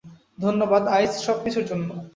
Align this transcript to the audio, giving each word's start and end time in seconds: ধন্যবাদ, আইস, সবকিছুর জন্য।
ধন্যবাদ, 0.37 0.83
আইস, 0.87 1.13
সবকিছুর 1.25 1.65
জন্য। 1.65 1.89